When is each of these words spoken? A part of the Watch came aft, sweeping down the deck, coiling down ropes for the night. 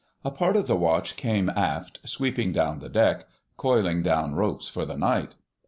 A 0.25 0.31
part 0.31 0.55
of 0.55 0.65
the 0.65 0.75
Watch 0.75 1.15
came 1.15 1.47
aft, 1.51 1.99
sweeping 2.05 2.51
down 2.51 2.79
the 2.79 2.89
deck, 2.89 3.25
coiling 3.55 4.01
down 4.01 4.33
ropes 4.33 4.67
for 4.67 4.83
the 4.83 4.97
night. 4.97 5.35